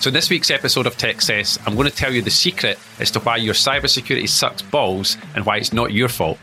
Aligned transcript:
So, 0.00 0.08
in 0.08 0.14
this 0.14 0.30
week's 0.30 0.52
episode 0.52 0.86
of 0.86 0.96
Techcess, 0.96 1.58
I'm 1.66 1.74
going 1.74 1.90
to 1.90 1.94
tell 1.94 2.12
you 2.12 2.22
the 2.22 2.30
secret 2.30 2.78
as 3.00 3.10
to 3.10 3.20
why 3.20 3.36
your 3.36 3.54
cybersecurity 3.54 4.28
sucks 4.28 4.62
balls 4.62 5.16
and 5.34 5.44
why 5.44 5.56
it's 5.56 5.72
not 5.72 5.92
your 5.92 6.08
fault. 6.08 6.38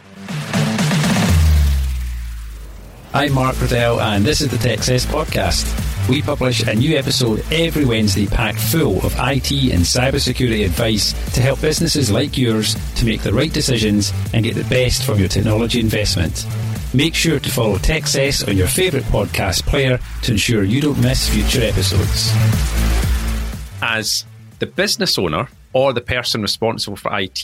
I'm 3.14 3.32
Mark 3.32 3.60
Riddell, 3.62 4.02
and 4.02 4.26
this 4.26 4.42
is 4.42 4.50
the 4.50 4.58
Techcess 4.58 5.06
podcast. 5.06 6.10
We 6.10 6.22
publish 6.22 6.68
a 6.68 6.76
new 6.76 6.98
episode 6.98 7.46
every 7.50 7.86
Wednesday 7.86 8.28
packed 8.28 8.60
full 8.60 8.98
of 9.06 9.14
IT 9.14 9.52
and 9.72 9.84
cybersecurity 9.84 10.66
advice 10.66 11.14
to 11.34 11.42
help 11.42 11.62
businesses 11.62 12.12
like 12.12 12.38
yours 12.38 12.76
to 12.96 13.06
make 13.06 13.22
the 13.22 13.34
right 13.34 13.54
decisions 13.54 14.12
and 14.34 14.44
get 14.44 14.56
the 14.56 14.66
best 14.66 15.06
from 15.06 15.18
your 15.18 15.30
technology 15.30 15.80
investment. 15.80 16.46
Make 16.94 17.16
sure 17.16 17.40
to 17.40 17.50
follow 17.50 17.78
Techcess 17.78 18.46
on 18.46 18.58
your 18.58 18.68
favourite 18.68 19.06
podcast 19.06 19.66
player 19.66 19.98
to 20.24 20.32
ensure 20.34 20.64
you 20.64 20.82
don't 20.82 21.02
miss 21.02 21.30
future 21.30 21.66
episodes. 21.66 22.34
As 23.88 24.26
the 24.58 24.66
business 24.66 25.20
owner 25.20 25.48
or 25.74 25.94
the 25.94 26.02
person 26.02 26.42
responsible 26.42 26.98
for 26.98 27.16
IT 27.20 27.44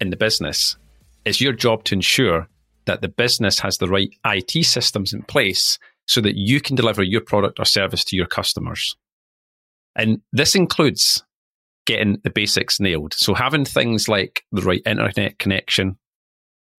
in 0.00 0.08
the 0.08 0.16
business, 0.16 0.78
it's 1.26 1.42
your 1.42 1.52
job 1.52 1.84
to 1.84 1.94
ensure 1.94 2.48
that 2.86 3.02
the 3.02 3.08
business 3.08 3.58
has 3.58 3.76
the 3.76 3.86
right 3.86 4.08
IT 4.24 4.64
systems 4.64 5.12
in 5.12 5.20
place 5.24 5.78
so 6.06 6.22
that 6.22 6.36
you 6.36 6.62
can 6.62 6.74
deliver 6.74 7.02
your 7.02 7.20
product 7.20 7.60
or 7.60 7.66
service 7.66 8.02
to 8.04 8.16
your 8.16 8.26
customers. 8.26 8.96
And 9.94 10.22
this 10.32 10.54
includes 10.54 11.22
getting 11.84 12.18
the 12.24 12.30
basics 12.30 12.80
nailed. 12.80 13.12
So 13.12 13.34
having 13.34 13.66
things 13.66 14.08
like 14.08 14.42
the 14.52 14.62
right 14.62 14.82
internet 14.86 15.38
connection, 15.38 15.98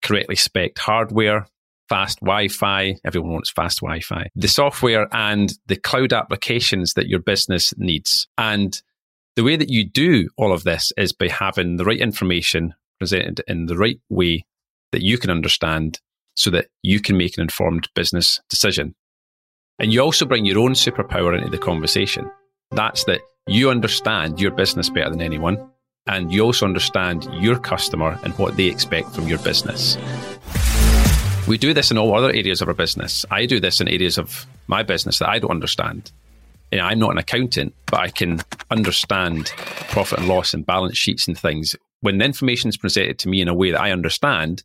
correctly 0.01 0.35
spec 0.35 0.79
hardware, 0.79 1.45
fast 1.89 2.21
Wi-Fi, 2.21 2.95
everyone 3.05 3.33
wants 3.33 3.51
fast 3.51 3.81
Wi-Fi, 3.81 4.29
the 4.35 4.47
software 4.47 5.07
and 5.11 5.53
the 5.67 5.75
cloud 5.75 6.11
applications 6.11 6.93
that 6.93 7.07
your 7.07 7.19
business 7.19 7.71
needs. 7.77 8.27
And 8.39 8.81
the 9.35 9.43
way 9.43 9.55
that 9.55 9.69
you 9.69 9.83
do 9.83 10.29
all 10.37 10.53
of 10.53 10.63
this 10.63 10.93
is 10.97 11.11
by 11.11 11.27
having 11.27 11.75
the 11.75 11.85
right 11.85 11.99
information 11.99 12.73
presented 12.99 13.41
in 13.47 13.65
the 13.65 13.77
right 13.77 13.99
way 14.09 14.45
that 14.91 15.01
you 15.01 15.17
can 15.17 15.29
understand 15.29 15.99
so 16.35 16.49
that 16.49 16.67
you 16.83 17.01
can 17.01 17.17
make 17.17 17.37
an 17.37 17.41
informed 17.41 17.89
business 17.95 18.39
decision. 18.49 18.95
And 19.77 19.91
you 19.91 19.99
also 19.99 20.25
bring 20.25 20.45
your 20.45 20.59
own 20.59 20.71
superpower 20.71 21.37
into 21.37 21.49
the 21.49 21.57
conversation. 21.57 22.31
That's 22.71 23.03
that 23.05 23.21
you 23.47 23.69
understand 23.69 24.39
your 24.39 24.51
business 24.51 24.89
better 24.89 25.09
than 25.09 25.21
anyone, 25.21 25.69
and 26.07 26.31
you 26.31 26.41
also 26.41 26.65
understand 26.65 27.27
your 27.33 27.59
customer 27.59 28.17
and 28.23 28.33
what 28.39 28.55
they 28.55 28.65
expect 28.65 29.13
from 29.13 29.27
your 29.27 29.39
business. 29.39 29.97
We 31.47 31.57
do 31.57 31.73
this 31.73 31.91
in 31.91 31.97
all 31.97 32.15
other 32.15 32.29
areas 32.29 32.61
of 32.61 32.69
our 32.69 32.73
business. 32.73 33.25
I 33.29 33.45
do 33.45 33.59
this 33.59 33.81
in 33.81 33.87
areas 33.87 34.17
of 34.17 34.47
my 34.67 34.81
business 34.81 35.19
that 35.19 35.29
I 35.29 35.39
don't 35.39 35.51
understand. 35.51 36.11
You 36.75 36.81
know, 36.81 36.87
I'm 36.87 36.99
not 36.99 37.11
an 37.11 37.17
accountant, 37.17 37.73
but 37.85 38.01
I 38.01 38.09
can 38.09 38.41
understand 38.69 39.45
profit 39.87 40.19
and 40.19 40.27
loss 40.27 40.53
and 40.53 40.65
balance 40.65 40.97
sheets 40.97 41.25
and 41.25 41.39
things. 41.39 41.73
When 42.01 42.17
the 42.17 42.25
information 42.25 42.67
is 42.67 42.75
presented 42.75 43.17
to 43.19 43.29
me 43.29 43.39
in 43.39 43.47
a 43.47 43.53
way 43.53 43.71
that 43.71 43.79
I 43.79 43.91
understand, 43.91 44.61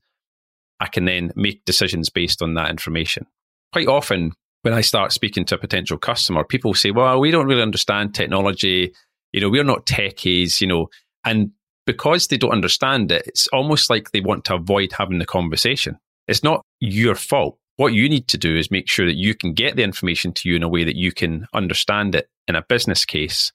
I 0.80 0.88
can 0.88 1.04
then 1.04 1.30
make 1.36 1.64
decisions 1.66 2.10
based 2.10 2.42
on 2.42 2.54
that 2.54 2.68
information. 2.68 3.28
Quite 3.72 3.86
often, 3.86 4.32
when 4.62 4.74
I 4.74 4.80
start 4.80 5.12
speaking 5.12 5.44
to 5.44 5.54
a 5.54 5.58
potential 5.58 5.98
customer, 5.98 6.42
people 6.42 6.74
say, 6.74 6.90
well, 6.90 7.20
we 7.20 7.30
don't 7.30 7.46
really 7.46 7.62
understand 7.62 8.12
technology. 8.12 8.92
You 9.32 9.42
know, 9.42 9.48
we're 9.48 9.62
not 9.62 9.86
techies, 9.86 10.60
you 10.60 10.66
know, 10.66 10.88
and 11.24 11.52
because 11.86 12.26
they 12.26 12.38
don't 12.38 12.50
understand 12.50 13.12
it, 13.12 13.22
it's 13.28 13.46
almost 13.52 13.88
like 13.88 14.10
they 14.10 14.20
want 14.20 14.44
to 14.46 14.56
avoid 14.56 14.90
having 14.98 15.20
the 15.20 15.26
conversation. 15.26 15.96
It's 16.26 16.42
not 16.42 16.62
your 16.80 17.14
fault. 17.14 17.59
What 17.80 17.94
you 17.94 18.10
need 18.10 18.28
to 18.28 18.36
do 18.36 18.58
is 18.58 18.70
make 18.70 18.90
sure 18.90 19.06
that 19.06 19.16
you 19.16 19.34
can 19.34 19.54
get 19.54 19.74
the 19.74 19.82
information 19.82 20.34
to 20.34 20.50
you 20.50 20.54
in 20.54 20.62
a 20.62 20.68
way 20.68 20.84
that 20.84 20.96
you 20.96 21.12
can 21.12 21.46
understand 21.54 22.14
it 22.14 22.28
in 22.46 22.54
a 22.54 22.60
business 22.60 23.06
case 23.06 23.52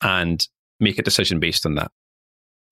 and 0.00 0.44
make 0.80 0.98
a 0.98 1.02
decision 1.02 1.38
based 1.38 1.64
on 1.64 1.76
that. 1.76 1.92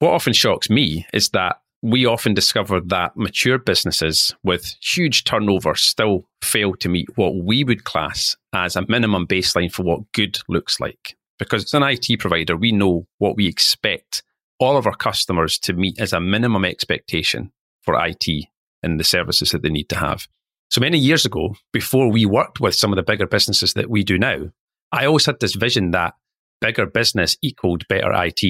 What 0.01 0.11
often 0.11 0.33
shocks 0.33 0.69
me 0.69 1.07
is 1.15 1.29
that 1.29 1.61
we 1.81 2.07
often 2.07 2.35
discover 2.35 2.81
that 2.81 3.17
mature 3.17 3.57
businesses 3.57 4.35
with 4.43 4.75
huge 4.83 5.23
turnover 5.23 5.77
still 5.77 6.25
fail 6.43 6.75
to 6.75 6.89
meet 6.89 7.17
what 7.17 7.37
we 7.37 7.63
would 7.63 7.85
class 7.85 8.37
as 8.53 8.75
a 8.75 8.85
minimum 8.89 9.29
baseline 9.29 9.71
for 9.71 9.85
what 9.85 10.11
good 10.11 10.41
looks 10.49 10.81
like. 10.81 11.17
Because 11.39 11.63
as 11.63 11.75
an 11.75 11.85
IT 11.85 12.19
provider, 12.19 12.57
we 12.57 12.73
know 12.73 13.07
what 13.19 13.37
we 13.37 13.47
expect 13.47 14.25
all 14.59 14.77
of 14.77 14.89
our 14.89 14.97
customers 14.97 15.57
to 15.61 15.73
meet 15.73 16.01
as 16.01 16.13
a 16.13 16.19
minimum 16.19 16.65
expectation 16.65 17.53
for 17.83 17.95
IT 18.05 18.49
and 18.83 18.99
the 18.99 19.05
services 19.05 19.51
that 19.51 19.63
they 19.63 19.71
need 19.71 19.89
to 19.91 19.97
have. 19.97 20.27
So 20.71 20.81
many 20.81 20.99
years 20.99 21.27
ago, 21.27 21.57
before 21.73 22.11
we 22.11 22.25
worked 22.27 22.61
with 22.61 22.75
some 22.75 22.93
of 22.93 22.97
the 22.97 23.03
bigger 23.03 23.27
businesses 23.27 23.75
that 23.75 23.91
we 23.91 24.05
do 24.05 24.19
now, 24.19 24.51
I 24.93 25.07
always 25.07 25.27
had 25.27 25.41
this 25.41 25.55
vision 25.55 25.91
that 25.91 26.15
bigger 26.61 26.87
business 26.87 27.37
equaled 27.43 27.87
better 27.89 28.13
IT. 28.13 28.43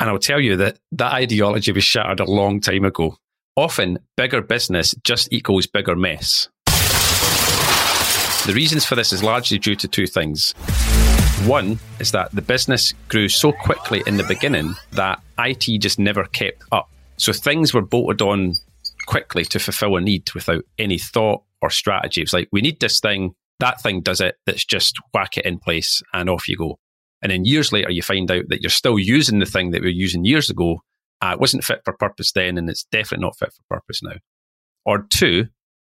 And 0.00 0.10
I'll 0.10 0.18
tell 0.18 0.40
you 0.40 0.56
that 0.56 0.78
that 0.92 1.12
ideology 1.12 1.72
was 1.72 1.84
shattered 1.84 2.20
a 2.20 2.30
long 2.30 2.60
time 2.60 2.84
ago. 2.84 3.16
Often, 3.56 3.98
bigger 4.16 4.42
business 4.42 4.94
just 5.04 5.32
equals 5.32 5.66
bigger 5.66 5.96
mess. 5.96 6.48
The 8.46 8.52
reasons 8.54 8.84
for 8.84 8.94
this 8.94 9.12
is 9.12 9.22
largely 9.22 9.58
due 9.58 9.76
to 9.76 9.88
two 9.88 10.06
things. 10.06 10.52
One 11.46 11.78
is 11.98 12.12
that 12.12 12.30
the 12.32 12.42
business 12.42 12.92
grew 13.08 13.28
so 13.28 13.52
quickly 13.52 14.02
in 14.06 14.16
the 14.16 14.24
beginning 14.24 14.74
that 14.92 15.22
IT 15.38 15.78
just 15.80 15.98
never 15.98 16.24
kept 16.24 16.62
up. 16.72 16.90
So 17.16 17.32
things 17.32 17.72
were 17.72 17.82
bolted 17.82 18.22
on 18.22 18.54
quickly 19.06 19.44
to 19.46 19.58
fulfill 19.58 19.96
a 19.96 20.00
need 20.00 20.30
without 20.34 20.64
any 20.78 20.98
thought 20.98 21.42
or 21.62 21.70
strategy. 21.70 22.22
It's 22.22 22.32
like, 22.32 22.48
we 22.52 22.60
need 22.60 22.80
this 22.80 23.00
thing, 23.00 23.34
that 23.60 23.80
thing 23.80 24.00
does 24.00 24.20
it, 24.20 24.36
let's 24.46 24.64
just 24.64 24.98
whack 25.12 25.36
it 25.36 25.46
in 25.46 25.58
place 25.58 26.02
and 26.12 26.28
off 26.28 26.48
you 26.48 26.56
go. 26.56 26.78
And 27.22 27.30
then 27.32 27.44
years 27.44 27.72
later, 27.72 27.90
you 27.90 28.02
find 28.02 28.30
out 28.30 28.44
that 28.48 28.60
you're 28.60 28.70
still 28.70 28.98
using 28.98 29.38
the 29.38 29.46
thing 29.46 29.70
that 29.70 29.80
we 29.80 29.86
were 29.88 29.92
using 29.92 30.24
years 30.24 30.50
ago. 30.50 30.82
Uh, 31.22 31.30
it 31.32 31.40
wasn't 31.40 31.64
fit 31.64 31.80
for 31.84 31.96
purpose 31.96 32.32
then, 32.32 32.58
and 32.58 32.68
it's 32.68 32.84
definitely 32.92 33.24
not 33.24 33.38
fit 33.38 33.52
for 33.52 33.76
purpose 33.76 34.02
now. 34.02 34.16
Or 34.84 35.06
two, 35.08 35.46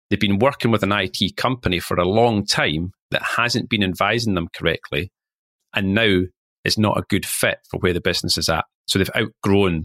they've 0.08 0.18
been 0.18 0.38
working 0.38 0.70
with 0.70 0.82
an 0.82 0.92
IT 0.92 1.36
company 1.36 1.80
for 1.80 1.98
a 1.98 2.08
long 2.08 2.46
time 2.46 2.92
that 3.10 3.22
hasn't 3.36 3.68
been 3.68 3.82
advising 3.82 4.34
them 4.34 4.48
correctly, 4.54 5.12
and 5.74 5.94
now 5.94 6.22
it's 6.64 6.78
not 6.78 6.96
a 6.96 7.04
good 7.10 7.26
fit 7.26 7.58
for 7.70 7.78
where 7.80 7.92
the 7.92 8.00
business 8.00 8.38
is 8.38 8.48
at. 8.48 8.64
So 8.86 8.98
they've 8.98 9.10
outgrown 9.14 9.84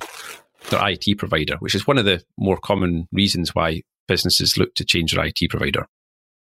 their 0.69 0.87
IT 0.89 1.17
provider, 1.17 1.55
which 1.59 1.75
is 1.75 1.87
one 1.87 1.97
of 1.97 2.05
the 2.05 2.23
more 2.37 2.57
common 2.57 3.07
reasons 3.11 3.53
why 3.53 3.81
businesses 4.07 4.57
look 4.57 4.73
to 4.75 4.85
change 4.85 5.13
their 5.13 5.25
IT 5.25 5.39
provider. 5.49 5.87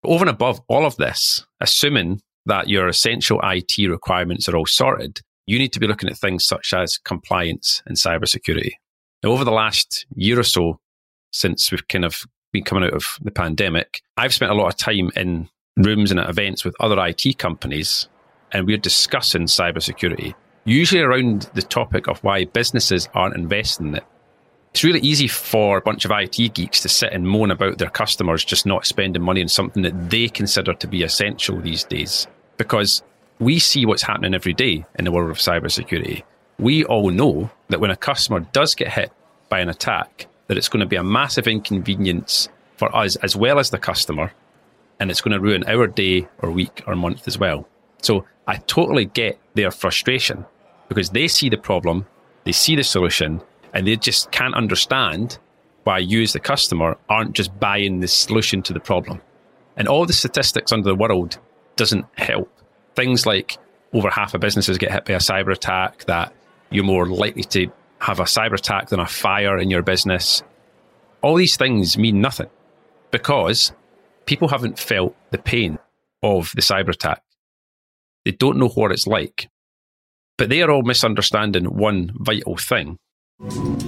Over 0.05 0.25
and 0.25 0.31
above 0.31 0.61
all 0.69 0.87
of 0.87 0.97
this, 0.97 1.45
assuming 1.61 2.21
that 2.47 2.69
your 2.69 2.89
essential 2.89 3.41
IT 3.43 3.89
requirements 3.89 4.49
are 4.49 4.57
all 4.57 4.67
sorted, 4.67 5.21
you 5.47 5.59
need 5.59 5.73
to 5.73 5.81
be 5.81 5.87
looking 5.87 6.09
at 6.09 6.17
things 6.17 6.47
such 6.47 6.73
as 6.73 6.99
compliance 6.99 7.83
and 7.87 7.97
cybersecurity. 7.97 8.73
Now, 9.23 9.31
over 9.31 9.45
the 9.45 9.51
last 9.51 10.07
year 10.15 10.39
or 10.39 10.45
so, 10.45 10.79
since 11.33 11.71
we've 11.71 11.87
kind 11.89 12.05
of 12.05 12.23
been 12.53 12.65
coming 12.65 12.85
out 12.85 12.95
of 12.95 13.05
the 13.23 13.31
pandemic, 13.31 14.03
I've 14.17 14.35
spent 14.35 14.53
a 14.53 14.55
lot 14.55 14.69
of 14.69 14.77
time 14.77 15.11
in 15.17 15.49
rooms 15.77 16.11
and 16.11 16.21
at 16.21 16.31
events 16.31 16.65
with 16.65 16.77
other 16.81 16.99
IT 17.05 17.39
companies, 17.39 18.09
and 18.53 18.67
we're 18.67 18.77
discussing 18.77 19.43
cybersecurity, 19.43 20.35
usually 20.69 21.01
around 21.01 21.51
the 21.55 21.63
topic 21.63 22.09
of 22.09 22.23
why 22.23 22.45
businesses 22.45 23.09
aren't 23.15 23.37
investing 23.37 23.89
in 23.89 23.95
it. 23.97 24.05
It's 24.73 24.85
really 24.85 25.01
easy 25.01 25.27
for 25.27 25.79
a 25.79 25.83
bunch 25.83 26.05
of 26.05 26.11
IT 26.11 26.55
geeks 26.55 26.83
to 26.83 26.89
sit 26.89 27.13
and 27.13 27.27
moan 27.27 27.51
about 27.51 27.79
their 27.79 27.89
customers 27.89 28.45
just 28.45 28.67
not 28.67 28.87
spending 28.87 29.23
money 29.23 29.41
on 29.41 29.49
something 29.49 29.83
that 29.83 30.11
they 30.11 30.29
consider 30.29 30.75
to 30.75 30.87
be 30.87 31.03
essential 31.03 31.59
these 31.59 31.85
days 31.85 32.27
because 32.59 33.03
we 33.39 33.59
see 33.59 33.87
what's 33.87 34.03
happening 34.03 34.35
every 34.35 34.53
day 34.53 34.85
in 34.99 35.05
the 35.05 35.13
world 35.13 35.31
of 35.31 35.39
cybersecurity. 35.39 36.23
We 36.59 36.85
all 36.85 37.11
know 37.11 37.51
that 37.69 37.81
when 37.81 37.91
a 37.91 37.97
customer 37.97 38.41
does 38.41 38.75
get 38.75 38.93
hit 38.93 39.11
by 39.49 39.61
an 39.61 39.69
attack, 39.69 40.27
that 40.49 40.59
it's 40.59 40.69
going 40.69 40.81
to 40.81 40.87
be 40.87 40.97
a 40.97 41.05
massive 41.05 41.49
inconvenience 41.49 42.49
for 42.77 42.95
us 42.95 43.17
as 43.17 43.35
well 43.35 43.59
as 43.59 43.71
the 43.71 43.79
customer, 43.79 44.33
and 45.01 45.11
it's 45.11 45.21
going 45.21 45.33
to 45.33 45.41
ruin 45.41 45.65
our 45.67 45.87
day 45.87 46.29
or 46.41 46.51
week 46.51 46.83
or 46.87 46.95
month 46.95 47.27
as 47.27 47.39
well. 47.39 47.67
So 48.03 48.27
I 48.47 48.57
totally 48.57 49.07
get 49.07 49.39
their 49.55 49.71
frustration 49.71 50.45
because 50.89 51.11
they 51.11 51.29
see 51.29 51.49
the 51.49 51.57
problem, 51.57 52.07
they 52.45 52.53
see 52.53 52.77
the 52.77 52.85
solution, 52.85 53.43
and 53.75 53.87
they 53.87 53.97
just 53.97 54.31
can't 54.31 54.55
understand 54.55 55.39
why 55.85 55.99
you 55.99 56.23
as 56.23 56.33
the 56.33 56.41
customer 56.41 56.97
aren't 57.09 57.35
just 57.35 57.59
buying 57.59 58.01
the 58.01 58.09
solution 58.09 58.63
to 58.63 58.73
the 58.73 58.81
problem. 58.81 59.21
And 59.77 59.89
all 59.89 60.07
the 60.07 60.13
statistics 60.13 60.73
under 60.73 60.89
the 60.89 60.95
world 60.95 61.39
doesn't 61.77 62.07
help. 62.17 62.53
Things 62.95 63.27
like 63.27 63.59
over 63.93 64.11
half 64.11 64.35
of 64.35 64.41
businesses 64.41 64.79
get 64.79 64.93
hit 64.93 65.05
by 65.05 65.15
a 65.15 65.19
cyber 65.19 65.53
attack, 65.53 66.05
that 66.07 66.35
you're 66.71 66.85
more 66.85 67.07
likely 67.07 67.45
to 67.45 67.71
have 68.01 68.21
a 68.21 68.25
cyber 68.25 68.55
attack 68.55 68.89
than 68.89 69.01
a 69.01 69.07
fire 69.07 69.59
in 69.59 69.71
your 69.71 69.83
business. 69.83 70.43
All 71.23 71.37
these 71.37 71.57
things 71.57 71.97
mean 71.97 72.21
nothing 72.21 72.51
because 73.11 73.73
people 74.27 74.49
haven't 74.49 74.79
felt 74.79 75.17
the 75.31 75.39
pain 75.39 75.79
of 76.23 76.53
the 76.55 76.63
cyber 76.63 76.91
attack. 76.91 77.23
They 78.25 78.33
don't 78.33 78.59
know 78.59 78.69
what 78.69 78.93
it's 78.93 79.07
like. 79.07 79.49
But 80.39 80.49
they 80.49 80.63
are 80.63 80.71
all 80.71 80.83
misunderstanding 80.83 81.67
one 81.67 82.13
vital 82.15 82.57
thing. 82.57 82.97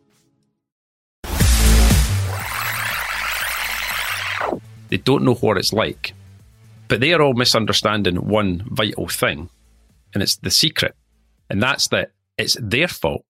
They 4.90 4.98
don't 4.98 5.24
know 5.24 5.34
what 5.36 5.58
it's 5.58 5.74
like. 5.74 6.14
But 6.88 7.00
they 7.00 7.14
are 7.14 7.22
all 7.22 7.34
misunderstanding 7.34 8.28
one 8.28 8.64
vital 8.70 9.08
thing, 9.08 9.50
and 10.16 10.24
it's 10.24 10.38
the 10.38 10.50
secret. 10.50 10.96
And 11.50 11.62
that's 11.62 11.90
that 11.90 12.14
it's 12.38 12.58
their 12.60 12.88
fault, 12.88 13.26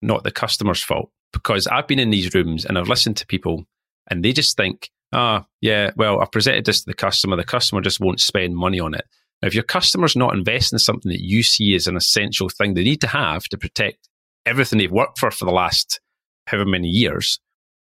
not 0.00 0.24
the 0.24 0.32
customer's 0.32 0.82
fault. 0.82 1.10
Because 1.32 1.66
I've 1.66 1.86
been 1.86 1.98
in 1.98 2.10
these 2.10 2.34
rooms 2.34 2.64
and 2.64 2.76
I've 2.76 2.88
listened 2.88 3.16
to 3.18 3.26
people 3.26 3.64
and 4.10 4.24
they 4.24 4.32
just 4.32 4.56
think, 4.56 4.90
ah, 5.12 5.42
oh, 5.42 5.46
yeah, 5.60 5.92
well, 5.96 6.20
I've 6.20 6.32
presented 6.32 6.64
this 6.64 6.80
to 6.80 6.86
the 6.86 6.94
customer. 6.94 7.36
The 7.36 7.44
customer 7.44 7.80
just 7.80 8.00
won't 8.00 8.20
spend 8.20 8.56
money 8.56 8.80
on 8.80 8.94
it. 8.94 9.06
Now, 9.40 9.48
if 9.48 9.54
your 9.54 9.62
customer's 9.62 10.16
not 10.16 10.34
investing 10.34 10.76
in 10.76 10.80
something 10.80 11.10
that 11.10 11.22
you 11.22 11.42
see 11.42 11.74
as 11.74 11.86
an 11.86 11.96
essential 11.96 12.48
thing 12.48 12.74
they 12.74 12.84
need 12.84 13.00
to 13.00 13.06
have 13.06 13.44
to 13.44 13.58
protect 13.58 14.08
everything 14.44 14.78
they've 14.78 14.90
worked 14.90 15.18
for 15.18 15.30
for 15.30 15.44
the 15.44 15.52
last 15.52 16.00
however 16.46 16.68
many 16.68 16.88
years, 16.88 17.40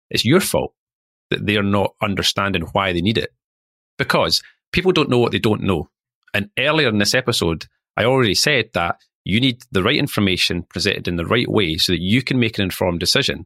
it's 0.10 0.26
your 0.26 0.40
fault 0.40 0.74
that 1.30 1.46
they 1.46 1.58
are 1.58 1.64
not 1.64 1.94
understanding 2.02 2.64
why 2.72 2.94
they 2.94 3.02
need 3.02 3.18
it. 3.18 3.34
Because 3.98 4.42
people 4.72 4.92
don't 4.92 5.10
know 5.10 5.20
what 5.20 5.32
they 5.32 5.40
don't 5.40 5.62
know. 5.62 5.90
And 6.34 6.50
earlier 6.58 6.90
in 6.90 6.98
this 6.98 7.14
episode, 7.14 7.66
I 7.98 8.06
already 8.06 8.36
said 8.36 8.70
that 8.74 8.98
you 9.26 9.42
need 9.42 9.64
the 9.72 9.84
right 9.84 9.98
information 9.98 10.64
presented 10.64 11.08
in 11.08 11.18
the 11.18 11.26
right 11.26 11.50
way 11.50 11.78
so 11.78 11.92
that 11.92 12.02
you 12.02 12.22
can 12.22 12.40
make 12.40 12.58
an 12.58 12.64
informed 12.64 13.00
decision. 13.00 13.46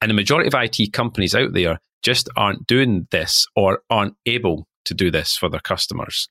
And 0.00 0.10
the 0.10 0.14
majority 0.14 0.48
of 0.48 0.54
IT 0.54 0.92
companies 0.92 1.34
out 1.34 1.52
there 1.52 1.78
just 2.02 2.28
aren't 2.36 2.66
doing 2.66 3.06
this 3.10 3.46
or 3.54 3.82
aren't 3.90 4.16
able 4.26 4.66
to 4.86 4.94
do 4.94 5.10
this 5.10 5.36
for 5.36 5.48
their 5.48 5.60
customers. 5.60 6.28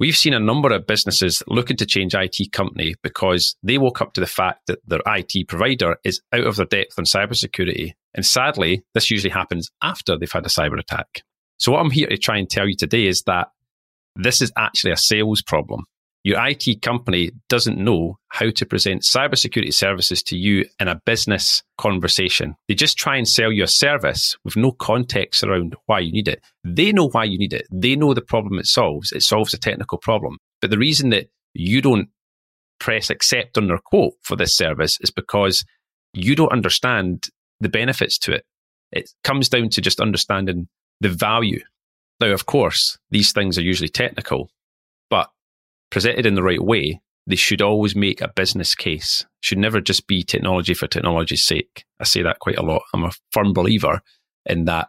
We've 0.00 0.16
seen 0.16 0.32
a 0.32 0.40
number 0.40 0.72
of 0.72 0.86
businesses 0.86 1.42
looking 1.46 1.76
to 1.76 1.86
change 1.86 2.14
IT 2.14 2.52
company 2.52 2.94
because 3.02 3.54
they 3.62 3.76
woke 3.76 4.00
up 4.00 4.14
to 4.14 4.20
the 4.20 4.26
fact 4.26 4.66
that 4.66 4.78
their 4.86 5.02
IT 5.06 5.46
provider 5.46 5.96
is 6.04 6.22
out 6.32 6.46
of 6.46 6.56
their 6.56 6.66
depth 6.66 6.98
on 6.98 7.04
cybersecurity. 7.04 7.92
And 8.14 8.24
sadly, 8.24 8.82
this 8.94 9.10
usually 9.10 9.30
happens 9.30 9.70
after 9.82 10.18
they've 10.18 10.32
had 10.32 10.46
a 10.46 10.48
cyber 10.48 10.80
attack. 10.80 11.22
So, 11.58 11.72
what 11.72 11.80
I'm 11.80 11.90
here 11.90 12.08
to 12.08 12.16
try 12.16 12.38
and 12.38 12.48
tell 12.48 12.66
you 12.66 12.76
today 12.76 13.06
is 13.06 13.22
that 13.22 13.48
this 14.16 14.40
is 14.40 14.50
actually 14.56 14.92
a 14.92 14.96
sales 14.96 15.42
problem. 15.42 15.84
Your 16.22 16.46
IT 16.46 16.82
company 16.82 17.30
doesn't 17.48 17.78
know 17.78 18.18
how 18.28 18.50
to 18.50 18.66
present 18.66 19.02
cybersecurity 19.02 19.72
services 19.72 20.22
to 20.24 20.36
you 20.36 20.66
in 20.78 20.86
a 20.86 21.00
business 21.06 21.62
conversation. 21.78 22.56
They 22.68 22.74
just 22.74 22.98
try 22.98 23.16
and 23.16 23.26
sell 23.26 23.50
you 23.50 23.64
a 23.64 23.68
service 23.68 24.36
with 24.44 24.56
no 24.56 24.72
context 24.72 25.42
around 25.42 25.76
why 25.86 26.00
you 26.00 26.12
need 26.12 26.28
it. 26.28 26.42
They 26.62 26.92
know 26.92 27.08
why 27.08 27.24
you 27.24 27.38
need 27.38 27.54
it. 27.54 27.66
They 27.72 27.96
know 27.96 28.12
the 28.12 28.20
problem 28.20 28.58
it 28.58 28.66
solves. 28.66 29.12
It 29.12 29.22
solves 29.22 29.54
a 29.54 29.58
technical 29.58 29.96
problem. 29.96 30.36
But 30.60 30.70
the 30.70 30.78
reason 30.78 31.08
that 31.10 31.30
you 31.54 31.80
don't 31.80 32.10
press 32.78 33.08
accept 33.08 33.56
on 33.56 33.68
their 33.68 33.78
quote 33.78 34.14
for 34.22 34.36
this 34.36 34.54
service 34.54 34.98
is 35.00 35.10
because 35.10 35.64
you 36.12 36.36
don't 36.36 36.52
understand 36.52 37.28
the 37.60 37.68
benefits 37.68 38.18
to 38.18 38.32
it. 38.32 38.44
It 38.92 39.10
comes 39.24 39.48
down 39.48 39.70
to 39.70 39.80
just 39.80 40.00
understanding 40.00 40.68
the 41.00 41.08
value. 41.08 41.60
Now, 42.20 42.28
of 42.28 42.44
course, 42.44 42.98
these 43.10 43.32
things 43.32 43.56
are 43.56 43.62
usually 43.62 43.88
technical, 43.88 44.50
presented 45.90 46.26
in 46.26 46.34
the 46.34 46.42
right 46.42 46.62
way, 46.62 47.00
they 47.26 47.36
should 47.36 47.62
always 47.62 47.94
make 47.94 48.20
a 48.20 48.32
business 48.34 48.74
case. 48.74 49.24
Should 49.42 49.58
never 49.58 49.80
just 49.80 50.06
be 50.06 50.22
technology 50.22 50.74
for 50.74 50.86
technology's 50.86 51.44
sake. 51.44 51.84
I 52.00 52.04
say 52.04 52.22
that 52.22 52.38
quite 52.38 52.58
a 52.58 52.62
lot. 52.62 52.82
I'm 52.94 53.04
a 53.04 53.12
firm 53.30 53.52
believer 53.52 54.00
in 54.46 54.64
that 54.64 54.88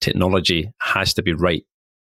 technology 0.00 0.72
has 0.80 1.14
to 1.14 1.22
be 1.22 1.32
right 1.32 1.64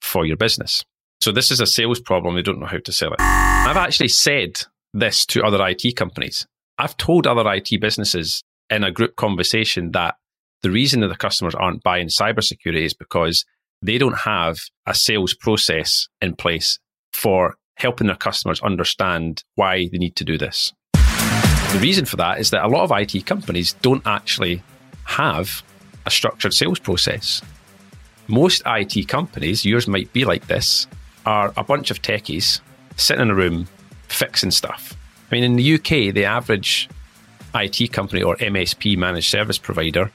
for 0.00 0.26
your 0.26 0.36
business. 0.36 0.84
So 1.20 1.32
this 1.32 1.50
is 1.50 1.60
a 1.60 1.66
sales 1.66 2.00
problem. 2.00 2.34
They 2.34 2.42
don't 2.42 2.60
know 2.60 2.66
how 2.66 2.78
to 2.78 2.92
sell 2.92 3.12
it. 3.12 3.20
I've 3.20 3.76
actually 3.76 4.08
said 4.08 4.62
this 4.92 5.26
to 5.26 5.42
other 5.42 5.66
IT 5.66 5.96
companies. 5.96 6.46
I've 6.78 6.96
told 6.96 7.26
other 7.26 7.50
IT 7.52 7.80
businesses 7.80 8.42
in 8.70 8.84
a 8.84 8.90
group 8.90 9.16
conversation 9.16 9.92
that 9.92 10.16
the 10.62 10.70
reason 10.70 11.00
that 11.00 11.08
the 11.08 11.16
customers 11.16 11.54
aren't 11.54 11.82
buying 11.82 12.08
cybersecurity 12.08 12.84
is 12.84 12.94
because 12.94 13.44
they 13.82 13.98
don't 13.98 14.18
have 14.18 14.58
a 14.86 14.94
sales 14.94 15.34
process 15.34 16.08
in 16.20 16.34
place 16.34 16.78
for 17.12 17.56
helping 17.76 18.06
their 18.06 18.16
customers 18.16 18.60
understand 18.60 19.44
why 19.54 19.88
they 19.88 19.98
need 19.98 20.16
to 20.16 20.24
do 20.24 20.36
this. 20.36 20.72
The 20.92 21.78
reason 21.80 22.04
for 22.04 22.16
that 22.16 22.40
is 22.40 22.50
that 22.50 22.64
a 22.64 22.68
lot 22.68 22.84
of 22.84 22.92
IT 22.92 23.26
companies 23.26 23.74
don't 23.74 24.06
actually 24.06 24.62
have 25.04 25.62
a 26.04 26.10
structured 26.10 26.54
sales 26.54 26.78
process. 26.78 27.42
Most 28.28 28.62
IT 28.66 29.08
companies, 29.08 29.64
yours 29.64 29.86
might 29.86 30.12
be 30.12 30.24
like 30.24 30.46
this, 30.46 30.86
are 31.24 31.52
a 31.56 31.64
bunch 31.64 31.90
of 31.90 32.02
techies 32.02 32.60
sitting 32.96 33.22
in 33.22 33.30
a 33.30 33.34
room 33.34 33.68
fixing 34.08 34.50
stuff. 34.50 34.96
I 35.30 35.34
mean, 35.34 35.44
in 35.44 35.56
the 35.56 35.74
UK, 35.74 36.14
the 36.14 36.24
average 36.24 36.88
IT 37.54 37.92
company 37.92 38.22
or 38.22 38.36
MSP 38.36 38.96
managed 38.96 39.30
service 39.30 39.58
provider 39.58 40.10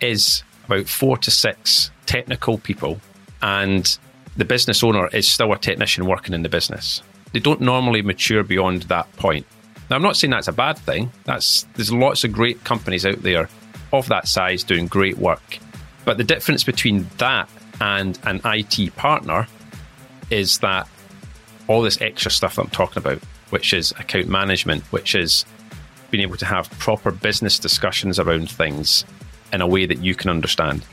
is 0.00 0.42
about 0.66 0.88
four 0.88 1.16
to 1.18 1.30
six 1.30 1.90
technical 2.06 2.58
people, 2.58 3.00
and 3.42 3.98
the 4.36 4.44
business 4.44 4.82
owner 4.82 5.08
is 5.08 5.28
still 5.28 5.52
a 5.52 5.58
technician 5.58 6.06
working 6.06 6.34
in 6.34 6.42
the 6.42 6.48
business. 6.48 7.02
They 7.32 7.40
don't 7.40 7.60
normally 7.60 8.02
mature 8.02 8.42
beyond 8.42 8.82
that 8.84 9.10
point. 9.16 9.46
Now, 9.90 9.96
I'm 9.96 10.02
not 10.02 10.16
saying 10.16 10.30
that's 10.30 10.48
a 10.48 10.52
bad 10.52 10.78
thing. 10.78 11.12
That's 11.24 11.64
there's 11.74 11.92
lots 11.92 12.24
of 12.24 12.32
great 12.32 12.64
companies 12.64 13.04
out 13.04 13.22
there 13.22 13.48
of 13.92 14.08
that 14.08 14.28
size 14.28 14.64
doing 14.64 14.86
great 14.86 15.18
work. 15.18 15.58
But 16.04 16.18
the 16.18 16.24
difference 16.24 16.64
between 16.64 17.08
that 17.18 17.48
and 17.80 18.18
an 18.24 18.40
IT 18.44 18.96
partner 18.96 19.46
is 20.30 20.58
that 20.58 20.88
all 21.68 21.82
this 21.82 22.00
extra 22.00 22.30
stuff 22.30 22.56
that 22.56 22.62
I'm 22.62 22.70
talking 22.70 22.98
about, 22.98 23.22
which 23.50 23.72
is 23.72 23.92
account 23.92 24.28
management, 24.28 24.84
which 24.92 25.14
is 25.14 25.44
being 26.10 26.22
able 26.22 26.36
to 26.36 26.46
have 26.46 26.70
proper 26.78 27.10
business 27.10 27.58
discussions 27.58 28.18
around 28.18 28.50
things, 28.50 29.04
in 29.52 29.60
a 29.60 29.66
way 29.66 29.86
that 29.86 29.98
you 29.98 30.14
can 30.14 30.30
understand. 30.30 30.84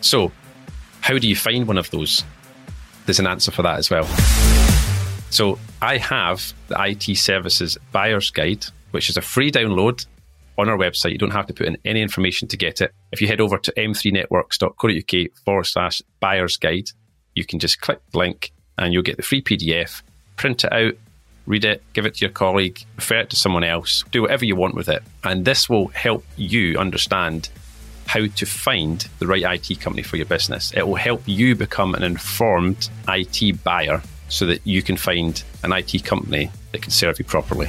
So, 0.00 0.32
how 1.00 1.18
do 1.18 1.28
you 1.28 1.36
find 1.36 1.66
one 1.66 1.78
of 1.78 1.90
those? 1.90 2.24
There's 3.06 3.20
an 3.20 3.26
answer 3.26 3.50
for 3.50 3.62
that 3.62 3.78
as 3.78 3.90
well. 3.90 4.04
So, 5.30 5.58
I 5.80 5.96
have 5.96 6.52
the 6.68 6.76
IT 6.78 7.16
Services 7.16 7.78
Buyer's 7.90 8.30
Guide, 8.30 8.66
which 8.90 9.08
is 9.08 9.16
a 9.16 9.22
free 9.22 9.50
download 9.50 10.06
on 10.58 10.68
our 10.68 10.76
website. 10.76 11.12
You 11.12 11.18
don't 11.18 11.30
have 11.30 11.46
to 11.46 11.54
put 11.54 11.66
in 11.66 11.78
any 11.84 12.02
information 12.02 12.48
to 12.48 12.56
get 12.56 12.80
it. 12.80 12.92
If 13.10 13.20
you 13.20 13.28
head 13.28 13.40
over 13.40 13.58
to 13.58 13.72
m3networks.co.uk 13.72 15.36
forward 15.44 15.64
slash 15.64 16.02
buyer's 16.20 16.56
guide, 16.56 16.90
you 17.34 17.44
can 17.44 17.58
just 17.58 17.80
click 17.80 18.00
the 18.12 18.18
link 18.18 18.52
and 18.78 18.92
you'll 18.92 19.02
get 19.02 19.16
the 19.16 19.22
free 19.22 19.42
PDF, 19.42 20.02
print 20.36 20.64
it 20.64 20.72
out, 20.72 20.94
read 21.46 21.64
it, 21.64 21.82
give 21.92 22.06
it 22.06 22.14
to 22.14 22.24
your 22.24 22.30
colleague, 22.30 22.84
refer 22.96 23.20
it 23.20 23.30
to 23.30 23.36
someone 23.36 23.64
else, 23.64 24.04
do 24.10 24.22
whatever 24.22 24.44
you 24.44 24.56
want 24.56 24.74
with 24.74 24.88
it. 24.88 25.02
And 25.24 25.44
this 25.44 25.68
will 25.68 25.88
help 25.88 26.24
you 26.36 26.78
understand 26.78 27.48
how 28.12 28.26
to 28.26 28.44
find 28.44 29.08
the 29.20 29.26
right 29.26 29.42
IT 29.42 29.80
company 29.80 30.02
for 30.02 30.18
your 30.18 30.26
business. 30.26 30.70
It 30.76 30.86
will 30.86 30.96
help 30.96 31.22
you 31.24 31.56
become 31.56 31.94
an 31.94 32.02
informed 32.02 32.90
IT 33.08 33.64
buyer 33.64 34.02
so 34.28 34.44
that 34.46 34.66
you 34.66 34.82
can 34.82 34.98
find 34.98 35.42
an 35.64 35.72
IT 35.72 36.04
company 36.04 36.50
that 36.72 36.82
can 36.82 36.90
serve 36.90 37.18
you 37.18 37.24
properly. 37.24 37.68